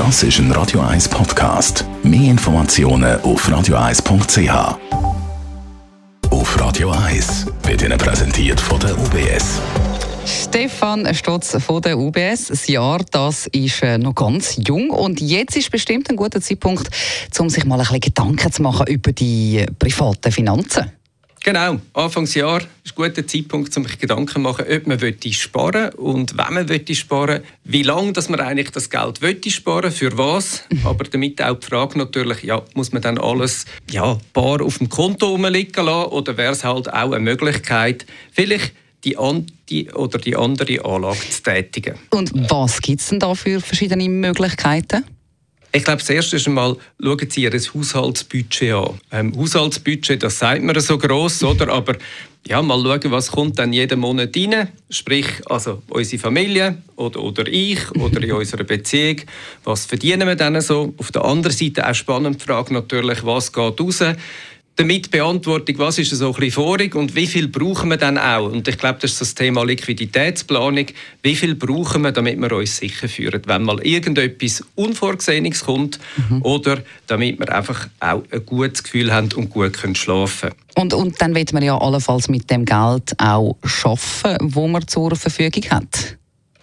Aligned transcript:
Das 0.00 0.22
ist 0.22 0.38
ein 0.38 0.50
Radio 0.52 0.80
1 0.80 1.10
Podcast. 1.10 1.84
Mehr 2.02 2.30
Informationen 2.30 3.20
auf 3.20 3.46
radio1.ch. 3.46 4.78
Auf 6.30 6.58
Radio 6.58 6.90
1 6.90 7.46
wird 7.64 7.82
Ihnen 7.82 7.98
präsentiert 7.98 8.58
von 8.58 8.80
der 8.80 8.98
UBS. 8.98 9.60
Stefan 10.24 11.14
Stotz 11.14 11.54
von 11.62 11.82
der 11.82 11.98
UBS. 11.98 12.46
Das 12.46 12.66
Jahr 12.66 13.04
das 13.10 13.46
ist 13.48 13.82
äh, 13.82 13.98
noch 13.98 14.14
ganz 14.14 14.58
jung 14.66 14.88
und 14.88 15.20
jetzt 15.20 15.58
ist 15.58 15.70
bestimmt 15.70 16.08
ein 16.08 16.16
guter 16.16 16.40
Zeitpunkt, 16.40 16.88
um 17.38 17.50
sich 17.50 17.66
mal 17.66 17.74
ein 17.74 17.80
bisschen 17.80 18.00
Gedanken 18.00 18.50
zu 18.50 18.62
machen 18.62 18.86
über 18.86 19.12
die 19.12 19.66
privaten 19.78 20.32
Finanzen. 20.32 20.90
Genau, 21.44 21.76
Anfangsjahr 21.92 22.62
guter 23.00 23.26
Zeitpunkt, 23.26 23.76
um 23.76 23.84
sich 23.84 23.98
Gedanken 23.98 24.28
zu 24.28 24.38
machen, 24.40 24.64
ob 24.68 24.86
man 24.86 24.98
sparen 25.32 25.72
will 25.72 25.90
und 25.96 26.36
wenn 26.36 26.54
man 26.54 26.94
sparen 26.94 27.42
wie 27.64 27.82
lange 27.82 28.12
dass 28.12 28.28
man 28.28 28.40
eigentlich 28.40 28.70
das 28.70 28.90
Geld 28.90 29.22
will 29.22 29.40
sparen 29.48 29.90
für 29.90 30.16
was. 30.18 30.64
Aber 30.84 31.04
damit 31.04 31.42
auch 31.42 31.58
die 31.58 31.66
Frage 31.66 31.98
natürlich, 31.98 32.42
ja, 32.42 32.62
muss 32.74 32.92
man 32.92 33.02
dann 33.02 33.18
alles 33.18 33.64
ja, 33.90 34.18
bar 34.32 34.62
auf 34.62 34.78
dem 34.78 34.88
Konto 34.88 35.28
rumliegen 35.28 35.84
lassen 35.84 36.10
oder 36.10 36.36
wäre 36.36 36.52
es 36.52 36.64
halt 36.64 36.92
auch 36.92 37.12
eine 37.12 37.20
Möglichkeit, 37.20 38.06
vielleicht 38.32 38.72
die, 39.04 39.16
die 39.68 39.90
oder 39.90 40.18
die 40.18 40.36
andere 40.36 40.84
Anlage 40.84 41.20
zu 41.30 41.42
tätigen. 41.42 41.94
Und 42.10 42.32
was 42.50 42.80
gibt 42.80 43.00
es 43.00 43.08
denn 43.08 43.20
da 43.20 43.34
für 43.34 43.60
verschiedene 43.60 44.08
Möglichkeiten? 44.08 45.04
Ich 45.72 45.84
glaube, 45.84 45.98
das 45.98 46.10
erste 46.10 46.36
einmal 46.48 46.76
schauen 47.00 47.30
Sie 47.30 47.42
Ihr 47.42 47.52
Haushaltsbudget 47.52 48.72
an. 48.72 49.00
Ähm, 49.12 49.36
Haushaltsbudget, 49.36 50.20
das 50.20 50.40
sagt 50.40 50.64
man 50.64 50.78
so 50.80 50.98
gross, 50.98 51.44
oder? 51.44 51.68
Aber 51.68 51.94
ja, 52.48 52.60
mal 52.60 52.82
schauen, 52.82 53.12
was 53.12 53.30
kommt 53.30 53.58
dann 53.58 53.72
jeden 53.72 54.00
Monat 54.00 54.36
rein. 54.36 54.68
Sprich, 54.88 55.26
also 55.46 55.82
unsere 55.90 56.20
Familie 56.20 56.78
oder, 56.96 57.22
oder 57.22 57.46
ich 57.46 57.88
oder 57.92 58.20
in 58.20 58.32
unserer 58.32 58.64
Beziehung. 58.64 59.20
Was 59.62 59.86
verdienen 59.86 60.26
wir 60.26 60.34
dann 60.34 60.60
so? 60.60 60.92
Auf 60.96 61.12
der 61.12 61.24
anderen 61.24 61.56
Seite 61.56 61.88
auch 61.88 61.94
spannend 61.94 62.40
die 62.40 62.44
Frage 62.44 62.74
natürlich, 62.74 63.24
was 63.24 63.52
geht 63.52 63.78
raus? 63.78 64.02
Damit 64.80 65.10
Beantwortung, 65.10 65.78
was 65.78 65.98
ist 65.98 66.10
so 66.10 66.28
ein 66.28 66.32
bisschen 66.32 66.52
vorig 66.52 66.94
und 66.94 67.14
wie 67.14 67.26
viel 67.26 67.48
brauchen 67.48 67.90
wir 67.90 67.98
dann 67.98 68.16
auch? 68.16 68.50
Und 68.50 68.66
ich 68.66 68.78
glaube, 68.78 68.98
das 69.00 69.12
ist 69.12 69.20
das 69.20 69.34
Thema 69.34 69.62
Liquiditätsplanung. 69.62 70.86
Wie 71.22 71.36
viel 71.36 71.54
brauchen 71.54 72.00
wir, 72.02 72.12
damit 72.12 72.40
wir 72.40 72.50
uns 72.52 72.78
sicher 72.78 73.06
führen, 73.06 73.42
wenn 73.44 73.62
mal 73.62 73.78
irgendetwas 73.86 74.64
Unvorgesehenes 74.76 75.64
kommt 75.64 75.98
mhm. 76.16 76.40
oder 76.42 76.78
damit 77.06 77.38
wir 77.38 77.54
einfach 77.54 77.88
auch 78.00 78.22
ein 78.30 78.46
gutes 78.46 78.82
Gefühl 78.82 79.12
haben 79.12 79.28
und 79.34 79.50
gut 79.50 79.74
können 79.74 79.94
schlafen 79.94 80.50
und, 80.76 80.94
und 80.94 81.20
dann 81.20 81.34
wird 81.34 81.52
man 81.52 81.62
ja 81.62 81.76
allenfalls 81.76 82.28
mit 82.28 82.48
dem 82.48 82.64
Geld 82.64 83.12
auch 83.18 83.56
schaffen, 83.64 84.36
wo 84.40 84.68
man 84.68 84.86
zur 84.86 85.14
Verfügung 85.16 85.68
hat 85.70 86.16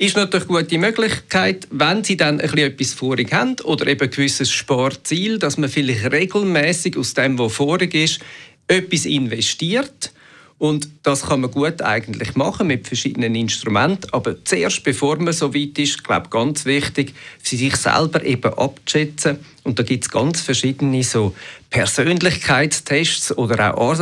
ist 0.00 0.16
natürlich 0.16 0.48
eine 0.48 0.62
gute 0.62 0.78
Möglichkeit, 0.78 1.68
wenn 1.70 2.02
Sie 2.02 2.16
dann 2.16 2.40
ein 2.40 2.50
bisschen 2.50 2.58
etwas 2.58 2.94
vorig 2.94 3.32
haben 3.34 3.56
oder 3.64 3.86
eben 3.86 4.00
ein 4.00 4.10
gewisses 4.10 4.50
Sportziel, 4.50 5.38
dass 5.38 5.58
man 5.58 5.68
vielleicht 5.68 6.10
regelmäßig 6.10 6.96
aus 6.96 7.12
dem, 7.12 7.38
was 7.38 7.52
vorig 7.52 7.94
ist, 7.94 8.18
etwas 8.66 9.04
investiert. 9.04 10.12
Und 10.56 10.88
das 11.02 11.26
kann 11.26 11.42
man 11.42 11.50
gut 11.50 11.82
eigentlich 11.82 12.34
machen 12.34 12.66
mit 12.66 12.86
verschiedenen 12.86 13.34
Instrumenten. 13.34 14.10
Aber 14.12 14.42
zuerst, 14.42 14.84
bevor 14.84 15.18
man 15.18 15.34
so 15.34 15.54
weit 15.54 15.78
ist, 15.78 16.02
glaube 16.02 16.26
ich, 16.26 16.30
ganz 16.30 16.64
wichtig, 16.64 17.14
für 17.42 17.56
sich 17.56 17.76
selber 17.76 18.24
eben 18.24 18.54
abzuschätzen. 18.54 19.38
Und 19.64 19.78
da 19.78 19.82
gibt 19.82 20.04
es 20.04 20.10
ganz 20.10 20.40
verschiedene 20.40 21.02
so 21.02 21.34
Persönlichkeitstests 21.68 23.36
oder 23.36 23.76
auch 23.76 23.98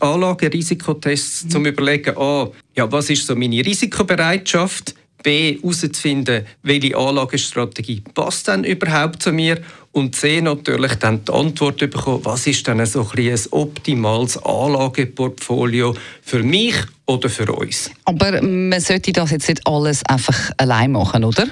Anlagerisikotests, 0.00 1.44
mhm. 1.44 1.50
zum 1.50 1.66
überlegen, 1.66 2.16
ah, 2.16 2.50
ja, 2.74 2.90
was 2.90 3.10
ist 3.10 3.26
so 3.26 3.36
meine 3.36 3.64
Risikobereitschaft? 3.64 4.94
B 5.26 5.58
herauszufinden, 5.58 6.46
welche 6.62 6.96
Anlagestrategie 6.96 8.00
passt 8.14 8.46
denn 8.46 8.62
überhaupt 8.62 9.24
zu 9.24 9.32
mir 9.32 9.58
und 9.90 10.14
C 10.14 10.40
natürlich 10.40 10.94
dann 10.94 11.24
die 11.24 11.32
Antwort 11.32 11.78
bekommen, 11.78 12.20
was 12.22 12.46
ist 12.46 12.64
denn 12.68 12.86
so 12.86 13.00
ein, 13.00 13.28
ein 13.28 13.40
optimales 13.50 14.38
Anlageportfolio 14.44 15.96
für 16.22 16.44
mich 16.44 16.76
oder 17.06 17.28
für 17.28 17.50
uns. 17.52 17.90
Aber 18.04 18.40
man 18.40 18.80
sollte 18.80 19.10
das 19.12 19.32
jetzt 19.32 19.48
nicht 19.48 19.66
alles 19.66 20.04
einfach 20.04 20.52
allein 20.58 20.92
machen, 20.92 21.24
oder? 21.24 21.48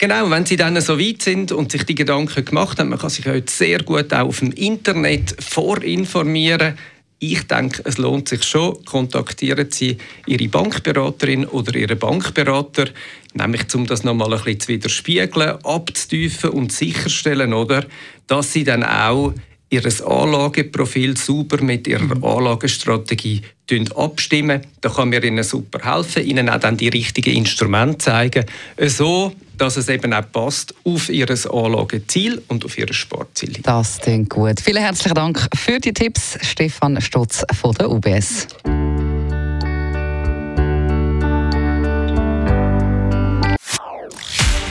Genau, 0.00 0.28
wenn 0.28 0.44
Sie 0.44 0.56
dann 0.56 0.80
so 0.80 0.98
weit 0.98 1.22
sind 1.22 1.52
und 1.52 1.70
sich 1.70 1.84
die 1.84 1.94
Gedanken 1.94 2.44
gemacht 2.44 2.80
haben, 2.80 2.88
man 2.88 2.98
kann 2.98 3.10
sich 3.10 3.26
heute 3.26 3.52
sehr 3.52 3.84
gut 3.84 4.12
auch 4.12 4.26
auf 4.26 4.40
dem 4.40 4.50
Internet 4.50 5.36
vorinformieren, 5.38 6.76
ich 7.20 7.46
denke, 7.46 7.82
es 7.84 7.98
lohnt 7.98 8.28
sich 8.28 8.42
schon, 8.42 8.82
kontaktieren 8.86 9.70
Sie 9.70 9.98
Ihre 10.26 10.48
Bankberaterin 10.48 11.44
oder 11.44 11.76
Ihren 11.76 11.98
Bankberater, 11.98 12.86
nämlich 13.34 13.72
um 13.74 13.86
das 13.86 14.04
nochmal 14.04 14.32
ein 14.32 14.42
bisschen 14.42 14.60
zu 14.60 14.68
widerspiegeln, 14.68 15.58
abzutiefen 15.62 16.50
und 16.50 16.72
sicherstellen, 16.72 17.52
oder, 17.52 17.84
dass 18.26 18.54
Sie 18.54 18.64
dann 18.64 18.82
auch 18.82 19.34
Ihr 19.70 19.84
Anlageprofil 20.04 21.16
sauber 21.16 21.62
mit 21.62 21.86
Ihrer 21.86 22.16
mhm. 22.16 22.24
Anlagestrategie 22.24 23.42
abstimmen. 23.94 24.62
Da 24.80 24.88
kann 24.88 25.10
mir 25.10 25.22
Ihnen 25.22 25.44
super 25.44 25.78
helfen, 25.94 26.24
Ihnen 26.26 26.48
auch 26.48 26.58
dann 26.58 26.76
die 26.76 26.88
richtigen 26.88 27.36
Instrumente 27.36 27.98
zeigen, 27.98 28.44
so 28.86 29.32
dass 29.58 29.76
es 29.76 29.88
eben 29.88 30.12
auch 30.12 30.24
passt 30.32 30.74
auf 30.84 31.08
Ihr 31.08 31.28
Anlageziel 31.30 32.42
und 32.48 32.64
auf 32.64 32.78
Ihr 32.78 32.92
Sportziel. 32.92 33.52
Das 33.62 33.98
klingt 33.98 34.30
gut. 34.30 34.58
Vielen 34.60 34.82
herzlichen 34.82 35.14
Dank 35.14 35.46
für 35.54 35.78
die 35.78 35.92
Tipps, 35.92 36.38
Stefan 36.42 37.00
Stutz 37.00 37.44
von 37.60 37.72
der 37.74 37.90
UBS. 37.90 38.48